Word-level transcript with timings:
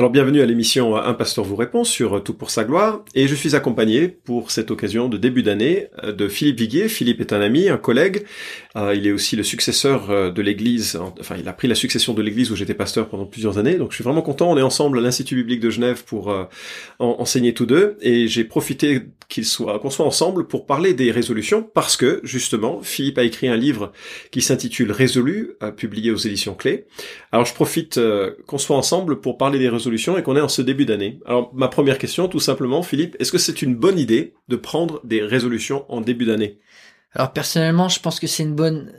Alors 0.00 0.08
bienvenue 0.08 0.40
à 0.40 0.46
l'émission 0.46 0.96
Un 0.96 1.12
pasteur 1.12 1.44
vous 1.44 1.56
répond 1.56 1.84
sur 1.84 2.24
Tout 2.24 2.32
pour 2.32 2.50
sa 2.50 2.64
gloire 2.64 3.04
et 3.14 3.28
je 3.28 3.34
suis 3.34 3.54
accompagné 3.54 4.08
pour 4.08 4.50
cette 4.50 4.70
occasion 4.70 5.10
de 5.10 5.18
début 5.18 5.42
d'année 5.42 5.88
euh, 6.02 6.10
de 6.10 6.26
Philippe 6.26 6.58
Viguier. 6.58 6.88
Philippe 6.88 7.20
est 7.20 7.34
un 7.34 7.40
ami, 7.42 7.68
un 7.68 7.76
collègue. 7.76 8.24
Euh, 8.76 8.94
il 8.94 9.06
est 9.06 9.12
aussi 9.12 9.36
le 9.36 9.42
successeur 9.42 10.10
euh, 10.10 10.30
de 10.30 10.40
l'église, 10.40 10.98
enfin 11.20 11.36
il 11.38 11.46
a 11.48 11.52
pris 11.52 11.68
la 11.68 11.74
succession 11.74 12.14
de 12.14 12.22
l'église 12.22 12.50
où 12.50 12.56
j'étais 12.56 12.72
pasteur 12.72 13.10
pendant 13.10 13.26
plusieurs 13.26 13.58
années. 13.58 13.74
Donc 13.74 13.90
je 13.90 13.96
suis 13.96 14.02
vraiment 14.02 14.22
content. 14.22 14.50
On 14.50 14.56
est 14.56 14.62
ensemble 14.62 14.96
à 14.96 15.02
l'Institut 15.02 15.34
biblique 15.34 15.60
de 15.60 15.68
Genève 15.68 16.02
pour 16.04 16.34
enseigner 16.98 17.52
tous 17.52 17.66
deux 17.66 17.98
et 18.00 18.26
j'ai 18.26 18.44
profité 18.44 19.02
soit 19.42 19.78
qu'on 19.80 19.90
soit 19.90 20.06
ensemble 20.06 20.46
pour 20.46 20.64
parler 20.64 20.94
des 20.94 21.10
résolutions 21.10 21.62
parce 21.62 21.96
que 21.96 22.20
justement 22.24 22.80
Philippe 22.82 23.18
a 23.18 23.22
écrit 23.22 23.48
un 23.48 23.56
livre 23.56 23.92
qui 24.30 24.40
s'intitule 24.40 24.92
Résolu, 24.92 25.52
publié 25.76 26.10
aux 26.10 26.16
éditions 26.16 26.54
Clés. 26.54 26.86
Alors 27.32 27.44
je 27.44 27.52
profite 27.52 28.00
qu'on 28.46 28.58
soit 28.58 28.76
ensemble 28.76 29.20
pour 29.20 29.36
parler 29.36 29.58
des 29.58 29.68
résolutions 29.68 29.89
et 29.94 30.22
qu'on 30.22 30.36
est 30.36 30.40
en 30.40 30.48
ce 30.48 30.62
début 30.62 30.84
d'année. 30.84 31.20
Alors 31.26 31.50
ma 31.54 31.68
première 31.68 31.98
question, 31.98 32.28
tout 32.28 32.40
simplement, 32.40 32.82
Philippe, 32.82 33.16
est-ce 33.18 33.32
que 33.32 33.38
c'est 33.38 33.62
une 33.62 33.74
bonne 33.74 33.98
idée 33.98 34.34
de 34.48 34.56
prendre 34.56 35.00
des 35.04 35.22
résolutions 35.22 35.84
en 35.88 36.00
début 36.00 36.24
d'année? 36.24 36.58
Alors 37.14 37.32
personnellement, 37.32 37.88
je 37.88 38.00
pense 38.00 38.20
que 38.20 38.26
c'est 38.26 38.42
une 38.42 38.54
bonne 38.54 38.92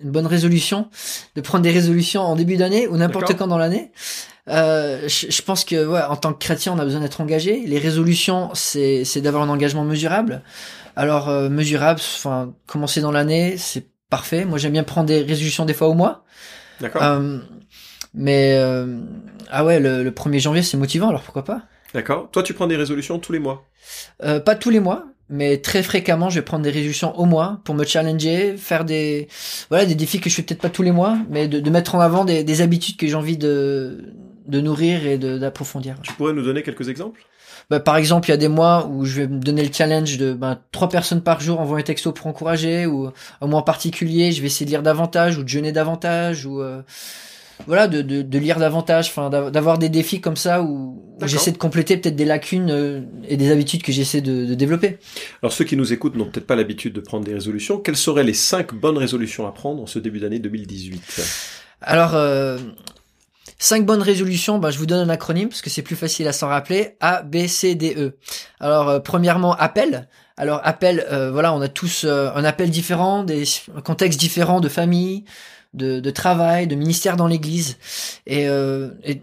une 0.00 0.10
bonne 0.10 0.26
résolution 0.26 0.88
de 1.34 1.40
prendre 1.40 1.62
des 1.64 1.72
résolutions 1.72 2.22
en 2.22 2.36
début 2.36 2.56
d'année 2.56 2.86
ou 2.86 2.96
n'importe 2.96 3.36
quand 3.36 3.48
dans 3.48 3.58
l'année. 3.58 3.90
Euh, 4.48 5.08
je, 5.08 5.42
pense 5.42 5.64
que 5.64 5.86
ouais, 5.86 6.02
en 6.02 6.16
tant 6.16 6.32
que 6.32 6.38
chrétien, 6.38 6.72
on 6.72 6.78
a 6.78 6.84
besoin 6.84 7.00
d'être 7.00 7.20
engagé. 7.20 7.64
Les 7.66 7.78
résolutions, 7.78 8.50
c'est 8.54 9.04
c'est 9.04 9.20
d'avoir 9.20 9.42
un 9.42 9.48
engagement 9.48 9.84
mesurable. 9.84 10.42
Alors 10.96 11.28
euh, 11.28 11.48
mesurable, 11.48 12.00
enfin 12.00 12.54
commencer 12.66 13.00
dans 13.00 13.10
l'année, 13.10 13.56
c'est 13.58 13.88
parfait. 14.08 14.44
Moi, 14.44 14.58
j'aime 14.58 14.72
bien 14.72 14.84
prendre 14.84 15.06
des 15.06 15.22
résolutions 15.22 15.64
des 15.64 15.74
fois 15.74 15.88
au 15.88 15.94
mois. 15.94 16.24
D'accord. 16.80 17.02
Euh, 17.02 17.38
mais 18.14 18.54
euh, 18.56 18.98
ah 19.50 19.64
ouais, 19.64 19.80
le, 19.80 20.02
le 20.02 20.10
1er 20.10 20.40
janvier, 20.40 20.62
c'est 20.62 20.76
motivant, 20.76 21.08
alors 21.08 21.22
pourquoi 21.22 21.44
pas? 21.44 21.62
D'accord. 21.94 22.28
Toi, 22.32 22.42
tu 22.42 22.54
prends 22.54 22.66
des 22.66 22.76
résolutions 22.76 23.18
tous 23.18 23.32
les 23.32 23.38
mois? 23.38 23.64
Euh, 24.22 24.40
Pas 24.40 24.54
tous 24.54 24.70
les 24.70 24.80
mois, 24.80 25.06
mais 25.30 25.58
très 25.58 25.82
fréquemment, 25.82 26.28
je 26.30 26.36
vais 26.40 26.44
prendre 26.44 26.62
des 26.64 26.70
résolutions 26.70 27.18
au 27.18 27.24
mois 27.24 27.60
pour 27.64 27.74
me 27.74 27.84
challenger, 27.84 28.56
faire 28.56 28.84
des 28.84 29.28
voilà 29.70 29.86
des 29.86 29.94
défis 29.94 30.20
que 30.20 30.28
je 30.28 30.34
fais 30.34 30.42
peut-être 30.42 30.60
pas 30.60 30.68
tous 30.70 30.82
les 30.82 30.92
mois, 30.92 31.16
mais 31.30 31.48
de, 31.48 31.60
de 31.60 31.70
mettre 31.70 31.94
en 31.94 32.00
avant 32.00 32.24
des, 32.24 32.44
des 32.44 32.60
habitudes 32.60 32.96
que 32.96 33.06
j'ai 33.06 33.14
envie 33.14 33.38
de 33.38 34.04
de 34.46 34.60
nourrir 34.62 35.06
et 35.06 35.18
d'approfondir. 35.18 35.96
Tu 36.02 36.12
pourrais 36.14 36.32
nous 36.32 36.42
donner 36.42 36.62
quelques 36.62 36.88
exemples? 36.88 37.20
Bah, 37.68 37.80
par 37.80 37.98
exemple, 37.98 38.28
il 38.28 38.30
y 38.30 38.34
a 38.34 38.38
des 38.38 38.48
mois 38.48 38.86
où 38.86 39.04
je 39.04 39.20
vais 39.20 39.26
me 39.28 39.40
donner 39.40 39.62
le 39.62 39.70
challenge 39.70 40.16
de 40.16 40.32
ben, 40.32 40.58
trois 40.72 40.88
personnes 40.88 41.20
par 41.22 41.40
jour 41.40 41.60
envoyer 41.60 41.82
un 41.82 41.84
texto 41.84 42.12
pour 42.12 42.26
encourager, 42.26 42.86
ou 42.86 43.10
un 43.42 43.46
mois 43.46 43.60
en 43.60 43.62
particulier, 43.62 44.32
je 44.32 44.40
vais 44.40 44.46
essayer 44.46 44.64
de 44.64 44.70
lire 44.70 44.82
davantage 44.82 45.36
ou 45.36 45.42
de 45.42 45.48
jeûner 45.48 45.70
davantage, 45.72 46.46
ou 46.46 46.62
euh, 46.62 46.80
voilà 47.66 47.88
de, 47.88 48.02
de, 48.02 48.22
de 48.22 48.38
lire 48.38 48.58
davantage 48.58 49.08
enfin 49.08 49.30
d'avoir 49.50 49.78
des 49.78 49.88
défis 49.88 50.20
comme 50.20 50.36
ça 50.36 50.62
où, 50.62 51.02
j'essaie 51.22 51.50
de 51.50 51.58
compléter 51.58 51.96
peut-être 51.96 52.16
des 52.16 52.24
lacunes 52.24 52.70
euh, 52.70 53.00
et 53.26 53.36
des 53.36 53.50
habitudes 53.50 53.82
que 53.82 53.92
j'essaie 53.92 54.20
de, 54.20 54.44
de, 54.44 54.54
développer 54.54 54.98
alors 55.42 55.52
ceux 55.52 55.64
qui 55.64 55.76
nous 55.76 55.92
écoutent 55.92 56.16
n'ont 56.16 56.26
peut-être 56.30 56.46
pas 56.46 56.56
l'habitude 56.56 56.92
de 56.92 57.00
prendre 57.00 57.24
des 57.24 57.34
résolutions 57.34 57.78
quelles 57.78 57.96
seraient 57.96 58.24
les 58.24 58.34
cinq 58.34 58.74
bonnes 58.74 58.98
résolutions 58.98 59.46
à 59.46 59.52
prendre 59.52 59.82
en 59.82 59.86
ce 59.86 59.98
début 59.98 60.20
d'année 60.20 60.38
2018 60.38 61.20
alors 61.82 62.14
euh, 62.14 62.58
Cinq 63.60 63.84
bonnes 63.84 64.02
résolutions, 64.02 64.58
bah, 64.58 64.70
je 64.70 64.78
vous 64.78 64.86
donne 64.86 65.08
un 65.08 65.12
acronyme 65.12 65.48
parce 65.48 65.62
que 65.62 65.70
c'est 65.70 65.82
plus 65.82 65.96
facile 65.96 66.28
à 66.28 66.32
s'en 66.32 66.46
rappeler. 66.46 66.96
A, 67.00 67.22
B, 67.22 67.48
C, 67.48 67.74
D, 67.74 67.94
E. 67.96 68.16
Alors, 68.60 68.88
euh, 68.88 69.00
premièrement, 69.00 69.52
appel. 69.52 70.08
Alors, 70.36 70.60
appel, 70.62 71.04
euh, 71.10 71.32
voilà, 71.32 71.52
on 71.52 71.60
a 71.60 71.66
tous 71.66 72.04
un 72.04 72.44
appel 72.44 72.70
différent, 72.70 73.24
des 73.24 73.42
un 73.74 73.80
contexte 73.80 74.20
différent 74.20 74.60
de 74.60 74.68
famille, 74.68 75.24
de, 75.74 76.00
de 76.00 76.10
travail, 76.10 76.66
de 76.66 76.74
ministère 76.74 77.16
dans 77.16 77.26
l'Église. 77.26 77.78
Et, 78.26 78.48
euh, 78.48 78.90
et, 79.04 79.20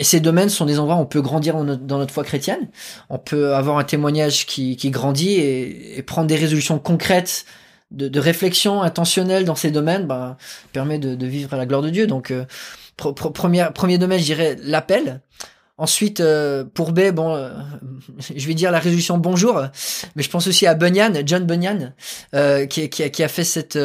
ces 0.00 0.20
domaines 0.20 0.48
sont 0.48 0.64
des 0.64 0.78
endroits 0.78 0.96
où 0.96 1.00
on 1.00 1.06
peut 1.06 1.20
grandir 1.20 1.56
dans 1.56 1.98
notre, 1.98 2.14
foi 2.14 2.22
chrétienne. 2.22 2.68
On 3.10 3.18
peut 3.18 3.54
avoir 3.54 3.78
un 3.78 3.84
témoignage 3.84 4.46
qui, 4.46 4.76
qui 4.76 4.90
grandit 4.90 5.32
et, 5.32 5.98
et 5.98 6.02
prendre 6.02 6.28
des 6.28 6.36
résolutions 6.36 6.78
concrètes 6.78 7.44
de, 7.90 8.06
de, 8.06 8.20
réflexion 8.20 8.82
intentionnelle 8.82 9.44
dans 9.44 9.56
ces 9.56 9.72
domaines 9.72 10.06
ben, 10.06 10.36
permet 10.72 11.00
de, 11.00 11.16
de, 11.16 11.26
vivre 11.26 11.52
à 11.52 11.56
la 11.56 11.66
gloire 11.66 11.82
de 11.82 11.90
Dieu. 11.90 12.06
Donc, 12.06 12.30
euh, 12.30 12.44
premier, 12.96 13.66
premier 13.74 13.98
domaine, 13.98 14.20
je 14.20 14.24
dirais 14.24 14.56
l'appel. 14.62 15.20
Ensuite, 15.78 16.18
euh, 16.18 16.64
pour 16.64 16.90
B, 16.90 17.12
bon, 17.12 17.36
euh, 17.36 17.50
je 18.34 18.46
vais 18.48 18.54
dire 18.54 18.72
la 18.72 18.80
résolution 18.80 19.16
bonjour, 19.16 19.62
mais 20.16 20.24
je 20.24 20.28
pense 20.28 20.48
aussi 20.48 20.66
à 20.66 20.74
Bunyan, 20.74 21.12
John 21.24 21.46
Bunyan, 21.46 21.92
euh, 22.34 22.66
qui, 22.66 22.90
qui, 22.90 23.08
qui, 23.08 23.22
a 23.22 23.28
fait 23.28 23.44
cette 23.44 23.78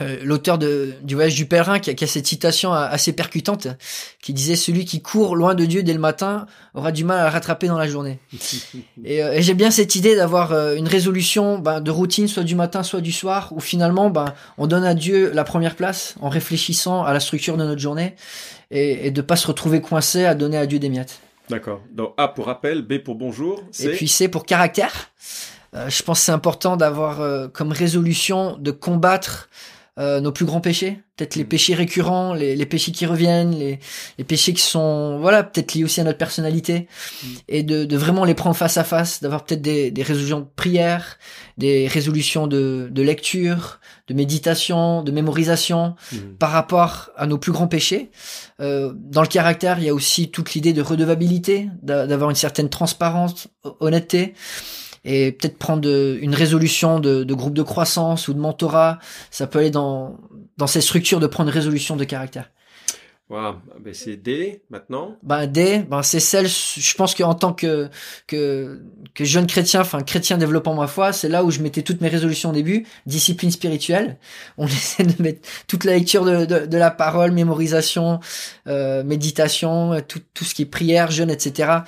euh, 0.00 0.18
l'auteur 0.22 0.58
de, 0.58 0.94
du 1.02 1.14
voyage 1.14 1.34
du 1.34 1.46
pèlerin 1.46 1.78
qui 1.78 1.90
a, 1.90 1.94
qui 1.94 2.04
a, 2.04 2.06
cette 2.06 2.26
citation 2.26 2.72
assez 2.72 3.12
percutante 3.12 3.68
qui 4.20 4.32
disait 4.32 4.56
celui 4.56 4.84
qui 4.84 5.00
court 5.00 5.36
loin 5.36 5.54
de 5.54 5.64
Dieu 5.64 5.82
dès 5.82 5.92
le 5.92 5.98
matin 5.98 6.46
aura 6.74 6.92
du 6.92 7.04
mal 7.04 7.20
à 7.20 7.30
rattraper 7.30 7.68
dans 7.68 7.78
la 7.78 7.88
journée. 7.88 8.18
et, 9.04 9.22
euh, 9.22 9.32
et 9.32 9.42
j'ai 9.42 9.54
bien 9.54 9.70
cette 9.70 9.94
idée 9.94 10.16
d'avoir 10.16 10.52
euh, 10.52 10.74
une 10.74 10.88
résolution 10.88 11.58
ben, 11.58 11.80
de 11.80 11.90
routine 11.90 12.26
soit 12.26 12.42
du 12.42 12.56
matin 12.56 12.82
soit 12.82 13.00
du 13.00 13.12
soir 13.12 13.52
où 13.54 13.60
finalement 13.60 14.10
ben, 14.10 14.34
on 14.58 14.66
donne 14.66 14.84
à 14.84 14.94
Dieu 14.94 15.30
la 15.32 15.44
première 15.44 15.76
place 15.76 16.16
en 16.20 16.28
réfléchissant 16.28 17.04
à 17.04 17.12
la 17.12 17.20
structure 17.20 17.56
de 17.56 17.64
notre 17.64 17.80
journée 17.80 18.16
et, 18.70 19.06
et 19.06 19.10
de 19.10 19.22
pas 19.22 19.36
se 19.36 19.46
retrouver 19.46 19.80
coincé 19.80 20.24
à 20.24 20.34
donner 20.34 20.58
à 20.58 20.66
Dieu 20.66 20.78
des 20.78 20.88
miettes. 20.88 21.20
D'accord. 21.48 21.80
Donc 21.92 22.12
A 22.16 22.28
pour 22.28 22.48
appel, 22.48 22.82
B 22.82 22.98
pour 22.98 23.14
bonjour. 23.14 23.62
Et 23.78 23.90
puis 23.90 24.08
C 24.08 24.26
pour 24.28 24.44
caractère. 24.46 25.12
je 25.72 26.02
pense 26.02 26.18
que 26.18 26.24
c'est 26.24 26.32
important 26.32 26.76
d'avoir 26.76 27.50
comme 27.52 27.70
résolution 27.70 28.56
de 28.58 28.72
combattre 28.72 29.48
euh, 29.98 30.20
nos 30.20 30.30
plus 30.30 30.44
grands 30.44 30.60
péchés, 30.60 30.98
peut-être 31.16 31.36
les 31.36 31.44
mm. 31.44 31.48
péchés 31.48 31.74
récurrents, 31.74 32.34
les, 32.34 32.54
les 32.54 32.66
péchés 32.66 32.92
qui 32.92 33.06
reviennent, 33.06 33.58
les, 33.58 33.80
les, 34.18 34.24
péchés 34.24 34.52
qui 34.52 34.60
sont 34.60 35.18
voilà 35.18 35.42
peut-être 35.42 35.72
liés 35.72 35.84
aussi 35.84 36.02
à 36.02 36.04
notre 36.04 36.18
personnalité, 36.18 36.86
mm. 37.22 37.26
et 37.48 37.62
de, 37.62 37.86
de, 37.86 37.96
vraiment 37.96 38.26
les 38.26 38.34
prendre 38.34 38.54
face 38.54 38.76
à 38.76 38.84
face, 38.84 39.22
d'avoir 39.22 39.44
peut-être 39.44 39.62
des, 39.62 39.90
des, 39.90 40.02
résolutions 40.02 40.40
de 40.40 40.46
prière, 40.54 41.16
des 41.56 41.88
résolutions 41.88 42.46
de, 42.46 42.88
de 42.90 43.02
lecture, 43.02 43.80
de 44.06 44.12
méditation, 44.12 45.02
de 45.02 45.10
mémorisation 45.12 45.96
mm. 46.12 46.16
par 46.38 46.50
rapport 46.50 47.08
à 47.16 47.26
nos 47.26 47.38
plus 47.38 47.52
grands 47.52 47.68
péchés. 47.68 48.10
Euh, 48.60 48.92
dans 48.94 49.22
le 49.22 49.28
caractère, 49.28 49.78
il 49.78 49.86
y 49.86 49.88
a 49.88 49.94
aussi 49.94 50.30
toute 50.30 50.52
l'idée 50.52 50.74
de 50.74 50.82
redevabilité, 50.82 51.70
d'avoir 51.82 52.28
une 52.28 52.36
certaine 52.36 52.68
transparence, 52.68 53.48
honnêteté 53.80 54.34
et 55.06 55.32
peut-être 55.32 55.56
prendre 55.56 55.88
une 55.88 56.34
résolution 56.34 56.98
de, 56.98 57.24
groupe 57.32 57.54
de 57.54 57.62
croissance 57.62 58.28
ou 58.28 58.34
de 58.34 58.38
mentorat. 58.38 58.98
Ça 59.30 59.46
peut 59.46 59.60
aller 59.60 59.70
dans, 59.70 60.18
dans 60.58 60.66
ces 60.66 60.80
structures 60.80 61.20
de 61.20 61.26
prendre 61.26 61.50
résolution 61.50 61.96
de 61.96 62.04
caractère. 62.04 62.50
Wow. 63.28 63.56
Ben 63.80 63.92
c'est 63.92 64.16
D 64.16 64.62
maintenant. 64.70 65.16
Ben 65.24 65.48
D, 65.48 65.80
ben 65.80 66.04
c'est 66.04 66.20
celle. 66.20 66.46
Je 66.46 66.94
pense 66.94 67.12
qu'en 67.16 67.34
tant 67.34 67.52
que 67.52 67.88
que 68.28 68.80
que 69.14 69.24
jeune 69.24 69.48
chrétien, 69.48 69.80
enfin 69.80 70.02
chrétien 70.02 70.38
développant 70.38 70.74
ma 70.74 70.86
foi, 70.86 71.12
c'est 71.12 71.28
là 71.28 71.42
où 71.42 71.50
je 71.50 71.60
mettais 71.60 71.82
toutes 71.82 72.00
mes 72.00 72.08
résolutions 72.08 72.50
au 72.50 72.52
début. 72.52 72.86
Discipline 73.06 73.50
spirituelle. 73.50 74.18
On 74.58 74.68
essaie 74.68 75.02
de 75.02 75.20
mettre 75.20 75.40
toute 75.66 75.82
la 75.82 75.94
lecture 75.94 76.24
de 76.24 76.44
de, 76.44 76.66
de 76.66 76.78
la 76.78 76.92
parole, 76.92 77.32
mémorisation, 77.32 78.20
euh, 78.68 79.02
méditation, 79.02 80.00
tout 80.06 80.22
tout 80.32 80.44
ce 80.44 80.54
qui 80.54 80.62
est 80.62 80.66
prière, 80.66 81.10
jeûne, 81.10 81.30
etc. 81.30 81.80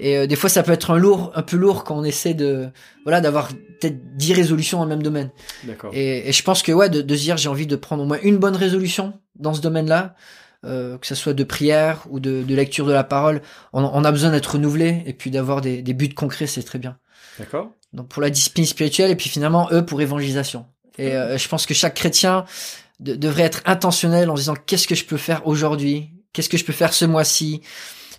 Et 0.00 0.18
euh, 0.18 0.26
des 0.26 0.34
fois, 0.34 0.50
ça 0.50 0.64
peut 0.64 0.72
être 0.72 0.90
un 0.90 0.98
lourd, 0.98 1.30
un 1.36 1.42
peu 1.42 1.56
lourd 1.56 1.84
quand 1.84 1.96
on 1.96 2.02
essaie 2.02 2.34
de 2.34 2.70
voilà 3.04 3.20
d'avoir 3.20 3.50
peut-être 3.80 4.16
dix 4.16 4.32
résolutions 4.32 4.78
dans 4.78 4.84
le 4.84 4.90
même 4.90 5.02
domaine. 5.04 5.30
D'accord. 5.62 5.92
Et, 5.94 6.28
et, 6.28 6.32
je 6.32 6.42
pense 6.42 6.60
que 6.64 6.72
ouais, 6.72 6.88
de, 6.88 7.02
de 7.02 7.14
se 7.14 7.20
dire 7.20 7.36
j'ai 7.36 7.48
envie 7.48 7.68
de 7.68 7.76
prendre 7.76 8.02
au 8.02 8.06
moins 8.06 8.18
une 8.24 8.38
bonne 8.38 8.56
résolution 8.56 9.12
dans 9.36 9.54
ce 9.54 9.60
domaine-là 9.60 10.16
euh, 10.64 10.96
que 10.98 11.06
ce 11.06 11.14
soit 11.14 11.34
de 11.34 11.44
prière 11.44 12.06
ou 12.08 12.20
de, 12.20 12.42
de, 12.42 12.54
lecture 12.54 12.86
de 12.86 12.92
la 12.92 13.04
parole, 13.04 13.42
on, 13.72 13.82
on 13.82 14.04
a 14.04 14.12
besoin 14.12 14.30
d'être 14.30 14.52
renouvelé 14.52 15.02
et 15.06 15.12
puis 15.12 15.30
d'avoir 15.30 15.60
des, 15.60 15.82
des, 15.82 15.92
buts 15.92 16.14
concrets, 16.14 16.46
c'est 16.46 16.62
très 16.62 16.78
bien. 16.78 16.98
D'accord. 17.38 17.72
Donc 17.92 18.08
pour 18.08 18.22
la 18.22 18.30
discipline 18.30 18.64
spirituelle 18.64 19.10
et 19.10 19.16
puis 19.16 19.28
finalement 19.28 19.68
eux 19.72 19.84
pour 19.84 20.00
évangélisation. 20.00 20.66
Et 20.98 21.12
euh, 21.14 21.36
je 21.36 21.48
pense 21.48 21.66
que 21.66 21.74
chaque 21.74 21.94
chrétien 21.94 22.44
devrait 23.00 23.42
être 23.42 23.62
intentionnel 23.64 24.30
en 24.30 24.34
disant 24.34 24.54
qu'est-ce 24.54 24.86
que 24.86 24.94
je 24.94 25.04
peux 25.04 25.16
faire 25.16 25.46
aujourd'hui, 25.46 26.10
qu'est-ce 26.32 26.48
que 26.48 26.56
je 26.56 26.64
peux 26.64 26.72
faire 26.72 26.92
ce 26.92 27.04
mois-ci? 27.04 27.62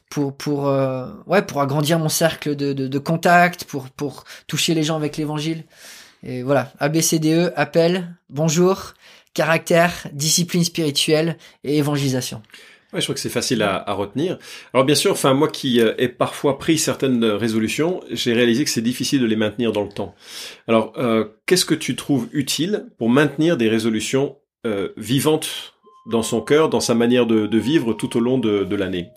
Pour 0.10 0.36
pour 0.36 0.68
euh, 0.68 1.08
ouais 1.26 1.42
pour 1.42 1.62
agrandir 1.62 1.98
mon 1.98 2.10
cercle 2.10 2.56
de, 2.56 2.74
de, 2.74 2.88
de 2.88 3.00
contact, 3.00 3.64
pour 3.64 3.90
pour 3.90 4.26
toucher 4.48 4.74
les 4.74 4.84
gens 4.84 4.96
avec 4.96 5.18
l'évangile. 5.18 5.64
Et 6.24 6.44
voilà, 6.44 6.72
ABCDE, 6.80 7.52
appel, 7.56 8.16
bonjour, 8.30 8.94
caractère, 9.34 10.08
discipline 10.14 10.64
spirituelle 10.64 11.38
et 11.64 11.78
évangélisation. 11.78 12.42
Ouais, 12.94 13.02
je 13.02 13.06
crois 13.06 13.16
que 13.16 13.22
c'est 13.22 13.30
facile 13.30 13.64
à, 13.64 13.92
retenir. 13.94 14.38
Alors 14.72 14.86
bien 14.86 14.96
sûr, 14.96 15.12
enfin 15.12 15.34
moi 15.34 15.48
qui 15.48 15.82
euh, 15.82 15.96
ai 15.98 16.08
parfois 16.08 16.60
pris 16.60 16.78
certaines 16.78 17.26
résolutions, 17.26 18.02
j'ai 18.12 18.34
réalisé 18.34 18.64
que 18.64 18.70
c'est 18.70 18.84
difficile 18.84 19.20
de 19.20 19.26
les 19.26 19.36
maintenir 19.36 19.72
dans 19.72 19.82
le 19.82 19.90
temps. 19.90 20.14
Alors 20.68 20.94
euh, 20.98 21.26
qu'est-ce 21.48 21.66
que 21.66 21.74
tu 21.74 21.96
trouves 21.96 22.30
utile 22.34 22.86
pour 23.00 23.10
maintenir 23.10 23.58
des 23.58 23.68
résolutions 23.68 24.38
euh, 24.68 24.90
vivantes 24.96 25.74
dans 26.12 26.22
son 26.22 26.42
cœur, 26.42 26.70
dans 26.70 26.82
sa 26.82 26.94
manière 26.94 27.26
de, 27.26 27.58
vivre 27.58 27.94
tout 27.94 28.16
au 28.16 28.20
long 28.20 28.38
de 28.38 28.76
l'année? 28.76 29.10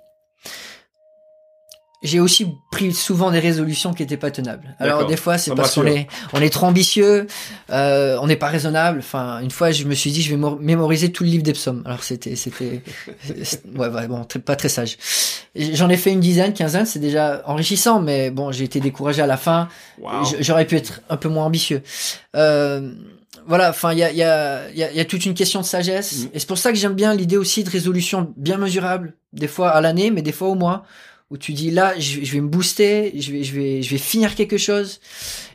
J'ai 2.02 2.20
aussi 2.20 2.46
pris 2.70 2.92
souvent 2.92 3.30
des 3.30 3.38
résolutions 3.38 3.92
qui 3.94 4.02
étaient 4.02 4.16
pas 4.18 4.30
tenables. 4.30 4.76
Alors 4.78 5.06
des 5.06 5.16
fois 5.16 5.38
c'est 5.38 5.50
me 5.50 5.56
parce 5.56 5.74
qu'on 5.74 5.86
est 5.86 6.06
on 6.34 6.40
est 6.40 6.50
trop 6.50 6.66
ambitieux, 6.66 7.26
euh, 7.70 8.18
on 8.20 8.26
n'est 8.26 8.36
pas 8.36 8.48
raisonnable. 8.48 8.98
Enfin 9.00 9.40
une 9.40 9.50
fois 9.50 9.70
je 9.70 9.84
me 9.84 9.94
suis 9.94 10.10
dit 10.12 10.20
je 10.22 10.30
vais 10.30 10.36
mo- 10.36 10.56
mémoriser 10.60 11.10
tout 11.10 11.24
le 11.24 11.30
livre 11.30 11.42
des 11.42 11.52
psaumes. 11.54 11.82
Alors 11.86 12.02
c'était 12.04 12.36
c'était 12.36 12.82
ouais, 13.76 13.88
ouais 13.88 14.06
bon 14.08 14.24
très- 14.24 14.38
pas 14.38 14.56
très 14.56 14.68
sage. 14.68 14.98
J'en 15.56 15.88
ai 15.88 15.96
fait 15.96 16.12
une 16.12 16.20
dizaine, 16.20 16.52
quinzaine, 16.52 16.84
c'est 16.86 16.98
déjà 16.98 17.42
enrichissant, 17.46 18.00
mais 18.00 18.30
bon 18.30 18.52
j'ai 18.52 18.64
été 18.64 18.78
découragé 18.80 19.22
à 19.22 19.26
la 19.26 19.36
fin. 19.38 19.68
J- 20.24 20.36
J'aurais 20.40 20.66
pu 20.66 20.76
être 20.76 21.00
un 21.08 21.16
peu 21.16 21.28
moins 21.28 21.46
ambitieux. 21.46 21.82
Euh, 22.36 22.92
voilà, 23.48 23.70
enfin, 23.70 23.92
il 23.92 23.98
y 23.98 24.02
a, 24.02 24.10
il 24.10 24.16
y, 24.16 24.22
a, 24.24 24.68
il 24.70 24.76
y, 24.78 24.82
a, 24.82 24.90
y 24.92 24.98
a 25.00 25.04
toute 25.04 25.24
une 25.24 25.34
question 25.34 25.60
de 25.60 25.64
sagesse. 25.66 26.18
Mhm. 26.24 26.28
Et 26.34 26.38
c'est 26.40 26.48
pour 26.48 26.58
ça 26.58 26.72
que 26.72 26.78
j'aime 26.78 26.94
bien 26.94 27.14
l'idée 27.14 27.36
aussi 27.36 27.62
de 27.64 27.70
résolution 27.70 28.32
bien 28.36 28.56
mesurable. 28.58 29.14
Des 29.32 29.46
fois 29.46 29.70
à 29.70 29.80
l'année, 29.80 30.10
mais 30.10 30.22
des 30.22 30.32
fois 30.32 30.48
au 30.48 30.54
mois. 30.56 30.84
Où 31.30 31.36
tu 31.36 31.52
dis 31.54 31.72
là, 31.72 31.98
je, 31.98 32.20
vais 32.20 32.40
me 32.40 32.46
booster, 32.46 33.12
je 33.18 33.32
vais, 33.32 33.42
je 33.42 33.52
vais, 33.52 33.82
je 33.82 33.90
vais 33.90 33.98
finir 33.98 34.36
quelque 34.36 34.58
chose. 34.58 35.00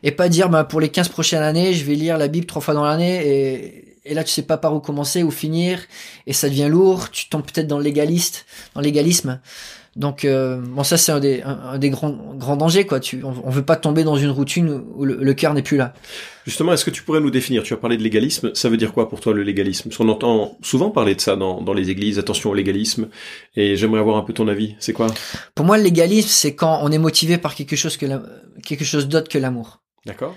Et 0.02 0.10
pas 0.10 0.28
dire, 0.28 0.50
bah, 0.50 0.64
pour 0.64 0.80
les 0.80 0.90
15 0.90 1.08
prochaines 1.08 1.42
années, 1.42 1.72
je 1.72 1.84
vais 1.84 1.94
lire 1.94 2.18
la 2.18 2.28
Bible 2.28 2.44
trois 2.44 2.60
fois 2.60 2.74
dans 2.74 2.84
l'année. 2.84 3.26
Et, 3.26 3.98
et 4.04 4.14
là, 4.14 4.22
tu 4.22 4.30
sais 4.30 4.42
pas 4.42 4.58
par 4.58 4.74
où 4.74 4.80
commencer, 4.80 5.22
où 5.22 5.30
finir. 5.30 5.80
Et 6.26 6.34
ça 6.34 6.50
devient 6.50 6.68
lourd. 6.68 7.10
Tu 7.10 7.28
tombes 7.30 7.44
peut-être 7.44 7.68
dans 7.68 7.78
le 7.78 7.84
légaliste, 7.84 8.44
dans 8.74 8.82
légalisme. 8.82 9.40
Donc 9.94 10.24
euh, 10.24 10.58
bon 10.58 10.84
ça 10.84 10.96
c'est 10.96 11.12
un 11.12 11.20
des 11.20 11.42
un, 11.42 11.58
un 11.74 11.78
des 11.78 11.90
grands 11.90 12.12
grands 12.36 12.56
dangers 12.56 12.86
quoi. 12.86 12.98
Tu 12.98 13.22
on, 13.24 13.34
on 13.44 13.50
veut 13.50 13.64
pas 13.64 13.76
tomber 13.76 14.04
dans 14.04 14.16
une 14.16 14.30
routine 14.30 14.70
où, 14.70 15.00
où 15.02 15.04
le, 15.04 15.16
le 15.20 15.34
cœur 15.34 15.52
n'est 15.52 15.62
plus 15.62 15.76
là. 15.76 15.92
Justement, 16.46 16.72
est-ce 16.72 16.84
que 16.84 16.90
tu 16.90 17.02
pourrais 17.02 17.20
nous 17.20 17.30
définir? 17.30 17.62
Tu 17.62 17.74
as 17.74 17.76
parlé 17.76 17.98
de 17.98 18.02
légalisme. 18.02 18.52
Ça 18.54 18.68
veut 18.70 18.78
dire 18.78 18.92
quoi 18.94 19.08
pour 19.10 19.20
toi 19.20 19.34
le 19.34 19.42
légalisme? 19.42 19.90
Parce 19.90 19.98
qu'on 19.98 20.08
entend 20.08 20.56
souvent 20.62 20.90
parler 20.90 21.14
de 21.14 21.20
ça 21.20 21.36
dans, 21.36 21.60
dans 21.60 21.74
les 21.74 21.90
églises. 21.90 22.18
Attention 22.18 22.50
au 22.50 22.54
légalisme. 22.54 23.08
Et 23.54 23.76
j'aimerais 23.76 24.00
avoir 24.00 24.16
un 24.16 24.22
peu 24.22 24.32
ton 24.32 24.48
avis. 24.48 24.74
C'est 24.80 24.94
quoi? 24.94 25.08
Pour 25.54 25.66
moi 25.66 25.76
le 25.76 25.84
légalisme 25.84 26.28
c'est 26.30 26.54
quand 26.54 26.80
on 26.82 26.90
est 26.90 26.98
motivé 26.98 27.36
par 27.36 27.54
quelque 27.54 27.76
chose 27.76 27.98
que 27.98 28.06
la- 28.06 28.22
quelque 28.64 28.84
chose 28.84 29.08
d'autre 29.08 29.28
que 29.28 29.38
l'amour. 29.38 29.82
D'accord 30.06 30.34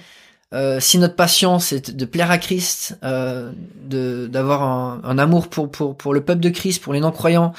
Euh, 0.56 0.80
si 0.80 0.98
notre 1.00 1.16
passion 1.16 1.60
c'est 1.60 1.92
de 1.92 2.06
plaire 2.06 2.32
à 2.32 2.38
Christ, 2.38 2.98
euh, 3.04 3.52
de 3.84 4.28
d'avoir 4.28 4.64
un, 4.64 5.02
un 5.04 5.18
amour 5.18 5.50
pour 5.50 5.70
pour 5.70 5.98
pour 5.98 6.14
le 6.14 6.24
peuple 6.24 6.40
de 6.40 6.50
Christ, 6.50 6.82
pour 6.82 6.94
les 6.94 7.02
non 7.02 7.12
croyants, 7.12 7.54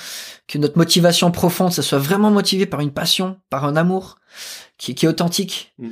que 0.48 0.56
notre 0.56 0.78
motivation 0.78 1.30
profonde 1.30 1.72
ça 1.72 1.82
soit 1.82 1.98
vraiment 1.98 2.30
motivé 2.30 2.64
par 2.64 2.80
une 2.80 2.92
passion, 2.92 3.36
par 3.50 3.66
un 3.66 3.76
amour 3.76 4.18
qui 4.78 4.94
qui 4.94 5.04
est 5.04 5.08
authentique. 5.08 5.74
Mm. 5.78 5.88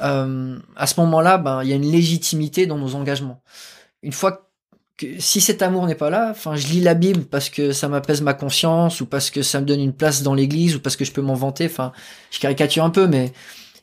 Euh, 0.00 0.58
à 0.74 0.86
ce 0.88 0.98
moment-là, 1.00 1.38
ben 1.38 1.62
il 1.62 1.68
y 1.68 1.72
a 1.72 1.76
une 1.76 1.90
légitimité 1.90 2.66
dans 2.66 2.78
nos 2.78 2.96
engagements. 2.96 3.40
Une 4.02 4.12
fois 4.12 4.48
que 4.96 5.06
si 5.20 5.40
cet 5.40 5.62
amour 5.62 5.86
n'est 5.86 5.94
pas 5.94 6.10
là, 6.10 6.28
enfin 6.30 6.56
je 6.56 6.66
lis 6.66 6.80
la 6.80 6.94
Bible 6.94 7.22
parce 7.22 7.50
que 7.50 7.70
ça 7.70 7.88
m'apaise 7.88 8.20
ma 8.20 8.34
conscience 8.34 9.00
ou 9.00 9.06
parce 9.06 9.30
que 9.30 9.42
ça 9.42 9.60
me 9.60 9.66
donne 9.66 9.80
une 9.80 9.92
place 9.92 10.22
dans 10.22 10.34
l'Église 10.34 10.74
ou 10.74 10.80
parce 10.80 10.96
que 10.96 11.04
je 11.04 11.12
peux 11.12 11.22
m'en 11.22 11.34
vanter. 11.34 11.66
Enfin, 11.66 11.92
je 12.32 12.40
caricature 12.40 12.84
un 12.84 12.90
peu, 12.90 13.06
mais 13.06 13.32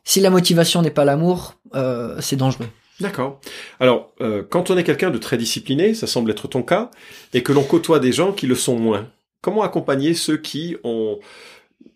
si 0.06 0.22
la 0.22 0.30
motivation 0.30 0.82
n'est 0.82 0.92
pas 0.92 1.04
l'amour, 1.04 1.56
euh, 1.74 2.16
c'est 2.22 2.36
dangereux. 2.36 2.70
D'accord. 3.02 3.42
Alors, 3.80 4.14
euh, 4.22 4.44
quand 4.50 4.70
on 4.70 4.78
est 4.78 4.84
quelqu'un 4.84 5.12
de 5.12 5.18
très 5.18 5.38
discipliné, 5.38 5.94
ça 5.94 6.08
semble 6.08 6.32
être 6.32 6.48
ton 6.48 6.64
cas, 6.64 6.92
et 7.34 7.44
que 7.44 7.52
l'on 7.52 7.64
côtoie 7.64 8.00
des 8.00 8.14
gens 8.14 8.32
qui 8.32 8.48
le 8.48 8.56
sont 8.56 8.78
moins, 8.78 9.10
comment 9.42 9.64
accompagner 9.64 10.14
ceux 10.14 10.38
qui 10.38 10.78
ont 10.84 11.20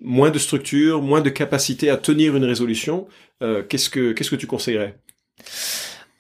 moins 0.02 0.32
de 0.32 0.40
structure, 0.40 1.02
moins 1.02 1.22
de 1.22 1.30
capacité 1.30 1.90
à 1.90 1.98
tenir 1.98 2.36
une 2.36 2.44
résolution 2.44 3.08
euh, 3.42 3.64
Qu'est-ce 3.64 3.90
que 3.90 4.12
qu'est-ce 4.12 4.30
que 4.30 4.36
tu 4.36 4.48
conseillerais? 4.48 5.00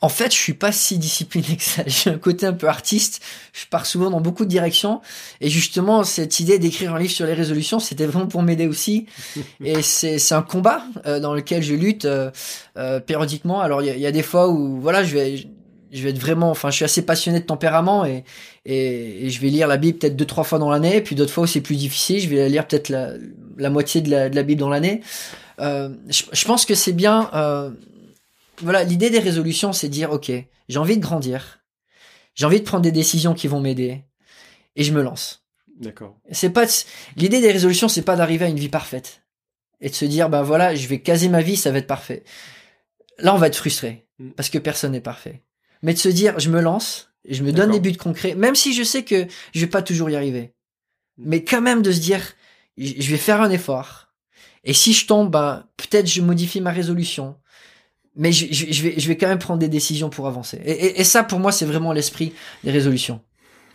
En 0.02 0.10
fait, 0.10 0.32
je 0.34 0.38
suis 0.38 0.54
pas 0.54 0.72
si 0.72 0.98
discipliné 0.98 1.58
que 1.58 1.64
ça. 1.64 1.84
J'ai 1.88 2.10
un 2.10 2.18
côté 2.18 2.46
un 2.46 2.54
peu 2.54 2.68
artiste. 2.68 3.22
Je 3.54 3.66
pars 3.70 3.86
souvent 3.86 4.10
dans 4.10 4.22
beaucoup 4.22 4.46
de 4.46 4.50
directions. 4.50 5.02
Et 5.42 5.50
justement, 5.50 6.04
cette 6.04 6.40
idée 6.40 6.58
d'écrire 6.58 6.96
un 6.96 7.00
livre 7.00 7.12
sur 7.12 7.26
les 7.26 7.34
résolutions, 7.34 7.80
c'était 7.80 8.06
vraiment 8.06 8.28
pour 8.28 8.42
m'aider 8.42 8.68
aussi. 8.68 9.08
Et 9.64 9.82
c'est 9.82 10.34
un 10.34 10.42
combat 10.42 10.84
euh, 11.06 11.20
dans 11.20 11.34
lequel 11.34 11.62
je 11.64 11.74
lutte 11.74 12.06
euh, 12.06 12.32
euh, 12.78 13.00
périodiquement. 13.00 13.60
Alors, 13.60 13.82
il 13.82 13.94
y 13.96 14.00
y 14.00 14.08
a 14.08 14.12
des 14.12 14.24
fois 14.24 14.50
où, 14.50 14.80
voilà, 14.80 15.04
je 15.04 15.14
vais, 15.14 15.36
je 15.92 16.04
vais 16.04 16.12
être 16.12 16.20
vraiment, 16.20 16.50
enfin, 16.50 16.70
je 16.70 16.78
suis 16.78 16.86
assez 16.86 17.02
passionné 17.02 17.42
de 17.42 17.46
tempérament 17.46 18.06
et, 18.06 18.24
et, 18.66 19.26
et 19.26 19.30
je 19.30 19.42
vais 19.42 19.50
lire 19.50 19.68
la 19.68 19.78
Bible 19.78 19.98
peut-être 19.98 20.16
deux, 20.16 20.26
trois 20.26 20.46
fois 20.46 20.60
dans 20.60 20.70
l'année. 20.70 21.02
Puis 21.02 21.16
d'autres 21.16 21.34
fois 21.34 21.44
où 21.44 21.48
c'est 21.48 21.62
plus 21.62 21.76
difficile, 21.76 22.22
je 22.22 22.30
vais 22.30 22.48
lire 22.48 22.66
peut-être 22.68 22.90
la, 22.90 23.10
la 23.58 23.70
moitié 23.70 24.02
de 24.02 24.10
la, 24.10 24.30
de 24.30 24.36
la 24.36 24.44
Bible 24.44 24.62
dans 24.62 24.70
l'année. 24.70 25.02
Euh, 25.60 25.90
je, 26.08 26.24
je 26.32 26.46
pense 26.46 26.66
que 26.66 26.76
c'est 26.76 26.94
bien, 26.94 27.30
euh, 27.34 27.72
voilà, 28.62 28.84
l'idée 28.84 29.10
des 29.10 29.20
résolutions, 29.20 29.74
c'est 29.74 29.90
dire, 29.90 30.12
ok, 30.12 30.32
j'ai 30.68 30.80
envie 30.80 30.98
de 30.98 31.02
grandir, 31.02 31.64
j'ai 32.36 32.46
envie 32.46 32.60
de 32.60 32.66
prendre 32.66 32.84
des 32.84 32.92
décisions 32.92 33.34
qui 33.34 33.48
vont 33.48 33.60
m'aider, 33.60 34.04
et 34.76 34.84
je 34.84 34.94
me 34.94 35.02
lance. 35.02 35.46
D'accord. 35.78 36.20
C'est 36.32 36.50
pas 36.50 36.66
l'idée 37.16 37.42
des 37.42 37.52
résolutions, 37.52 37.88
c'est 37.88 38.02
pas 38.02 38.16
d'arriver 38.16 38.46
à 38.46 38.50
une 38.50 38.60
vie 38.60 38.70
parfaite 38.70 39.24
et 39.82 39.90
de 39.90 39.96
se 39.96 40.06
dire, 40.06 40.30
ben 40.30 40.42
voilà, 40.42 40.76
je 40.76 40.88
vais 40.88 41.02
caser 41.02 41.30
ma 41.30 41.42
vie, 41.42 41.56
ça 41.56 41.72
va 41.72 41.78
être 41.78 41.88
parfait. 41.88 42.24
Là, 43.18 43.34
on 43.34 43.38
va 43.38 43.48
être 43.48 43.56
frustré 43.56 44.10
Mm. 44.20 44.32
parce 44.32 44.50
que 44.50 44.58
personne 44.58 44.92
n'est 44.92 45.02
parfait. 45.02 45.42
Mais 45.82 45.94
de 45.94 46.00
se 46.00 46.10
dire, 46.10 46.40
je 46.40 46.50
me 46.50 46.62
lance, 46.62 47.12
je 47.28 47.44
me 47.44 47.52
donne 47.52 47.72
des 47.72 47.80
buts 47.80 47.96
concrets, 47.96 48.36
même 48.36 48.56
si 48.56 48.74
je 48.74 48.84
sais 48.84 49.04
que 49.04 49.28
je 49.54 49.60
vais 49.62 49.68
pas 49.68 49.82
toujours 49.82 50.10
y 50.10 50.16
arriver, 50.16 50.54
mais 51.18 51.44
quand 51.44 51.62
même 51.62 51.82
de 51.82 51.92
se 51.92 52.00
dire, 52.00 52.22
je 52.78 52.94
je 53.00 53.12
vais 53.12 53.18
faire 53.18 53.42
un 53.42 53.50
effort. 53.50 54.08
Et 54.66 54.74
si 54.74 54.94
je 54.94 55.08
tombe, 55.08 55.32
ben 55.32 55.66
peut-être 55.78 56.08
je 56.08 56.22
modifie 56.22 56.60
ma 56.60 56.72
résolution 56.72 57.38
mais 58.16 58.32
je, 58.32 59.08
vais, 59.08 59.18
quand 59.18 59.28
même 59.28 59.40
prendre 59.40 59.60
des 59.60 59.70
décisions 59.70 60.10
pour 60.10 60.28
avancer. 60.28 60.58
Et 60.66 61.04
ça, 61.04 61.24
pour 61.24 61.40
moi, 61.40 61.52
c'est 61.52 61.66
vraiment 61.66 61.94
l'esprit 61.94 62.34
des 62.64 62.72
résolutions. 62.72 63.22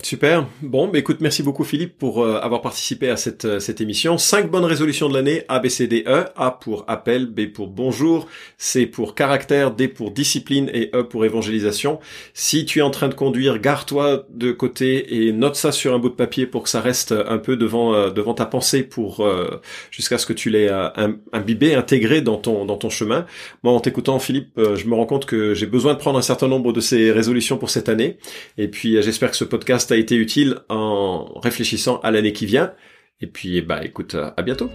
Super. 0.04 0.46
Bon, 0.60 0.88
bah 0.88 0.98
écoute, 0.98 1.22
merci 1.22 1.42
beaucoup 1.42 1.64
Philippe 1.64 1.96
pour 1.96 2.22
euh, 2.22 2.38
avoir 2.38 2.60
participé 2.60 3.08
à 3.08 3.16
cette, 3.16 3.46
euh, 3.46 3.58
cette 3.58 3.80
émission. 3.80 4.18
Cinq 4.18 4.50
bonnes 4.50 4.66
résolutions 4.66 5.08
de 5.08 5.14
l'année, 5.14 5.44
A, 5.48 5.60
B, 5.60 5.68
C, 5.68 5.86
D, 5.86 6.04
E. 6.06 6.26
A 6.36 6.50
pour 6.50 6.84
appel, 6.88 7.24
B 7.24 7.46
pour 7.46 7.68
bonjour, 7.68 8.26
C 8.58 8.84
pour 8.84 9.14
caractère, 9.14 9.70
D 9.70 9.88
pour 9.88 10.10
discipline 10.10 10.70
et 10.74 10.90
E 10.94 11.04
pour 11.04 11.24
évangélisation. 11.24 12.00
Si 12.34 12.66
tu 12.66 12.80
es 12.80 12.82
en 12.82 12.90
train 12.90 13.08
de 13.08 13.14
conduire, 13.14 13.58
gare-toi 13.58 14.26
de 14.28 14.52
côté 14.52 15.24
et 15.26 15.32
note 15.32 15.56
ça 15.56 15.72
sur 15.72 15.94
un 15.94 15.98
bout 15.98 16.10
de 16.10 16.14
papier 16.14 16.44
pour 16.44 16.64
que 16.64 16.68
ça 16.68 16.82
reste 16.82 17.12
un 17.12 17.38
peu 17.38 17.56
devant, 17.56 17.94
euh, 17.94 18.10
devant 18.10 18.34
ta 18.34 18.44
pensée 18.44 18.82
pour 18.82 19.20
euh, 19.20 19.58
jusqu'à 19.90 20.18
ce 20.18 20.26
que 20.26 20.34
tu 20.34 20.50
l'aies 20.50 20.70
euh, 20.70 20.90
im- 20.96 21.16
imbibé, 21.32 21.74
intégré 21.74 22.20
dans 22.20 22.36
ton, 22.36 22.66
dans 22.66 22.76
ton 22.76 22.90
chemin. 22.90 23.24
Moi, 23.62 23.72
en 23.72 23.80
t'écoutant 23.80 24.18
Philippe, 24.18 24.58
euh, 24.58 24.76
je 24.76 24.86
me 24.86 24.94
rends 24.94 25.06
compte 25.06 25.24
que 25.24 25.54
j'ai 25.54 25.66
besoin 25.66 25.94
de 25.94 25.98
prendre 25.98 26.18
un 26.18 26.22
certain 26.22 26.48
nombre 26.48 26.74
de 26.74 26.80
ces 26.82 27.10
résolutions 27.10 27.56
pour 27.56 27.70
cette 27.70 27.88
année. 27.88 28.18
Et 28.58 28.68
puis 28.68 29.00
j'espère 29.00 29.30
que 29.30 29.36
ce 29.38 29.44
podcast 29.44 29.93
a 29.94 29.96
été 29.96 30.16
utile 30.16 30.56
en 30.68 31.38
réfléchissant 31.42 32.00
à 32.02 32.10
l'année 32.10 32.32
qui 32.32 32.46
vient. 32.46 32.72
Et 33.20 33.26
puis 33.26 33.60
bah 33.62 33.80
écoute, 33.82 34.16
euh, 34.16 34.30
à 34.36 34.42
bientôt. 34.42 34.70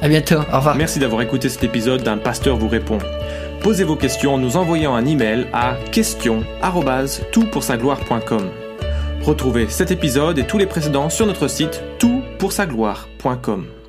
À 0.00 0.08
bientôt. 0.08 0.38
Au 0.52 0.56
revoir. 0.56 0.74
Merci 0.76 0.98
d'avoir 0.98 1.22
écouté 1.22 1.48
cet 1.48 1.62
épisode 1.64 2.02
d'un 2.02 2.18
pasteur 2.18 2.56
vous 2.56 2.68
répond. 2.68 2.98
Posez 3.62 3.84
vos 3.84 3.96
questions 3.96 4.34
en 4.34 4.38
nous 4.38 4.56
envoyant 4.56 4.94
un 4.94 5.06
email 5.06 5.46
à 5.52 5.76
question@toutpoursagloire.com. 5.92 8.50
Retrouvez 9.22 9.68
cet 9.68 9.90
épisode 9.90 10.38
et 10.38 10.46
tous 10.46 10.58
les 10.58 10.66
précédents 10.66 11.08
sur 11.08 11.26
notre 11.26 11.48
site 11.48 11.82
toutpoursagloire.com. 11.98 13.83